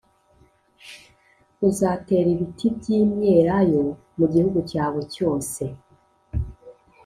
uzatera 1.67 2.27
ibiti 2.35 2.65
by’imyelayo 2.77 3.83
mu 4.17 4.25
gihugu 4.33 4.59
cyawe 4.71 5.01
cyose, 5.13 5.63